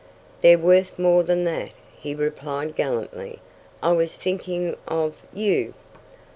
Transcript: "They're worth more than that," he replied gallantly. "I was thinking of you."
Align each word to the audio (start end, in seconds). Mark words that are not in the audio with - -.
"They're 0.41 0.57
worth 0.57 0.97
more 0.97 1.21
than 1.21 1.43
that," 1.43 1.75
he 2.01 2.15
replied 2.15 2.75
gallantly. 2.75 3.37
"I 3.83 3.91
was 3.91 4.17
thinking 4.17 4.75
of 4.87 5.21
you." 5.31 5.75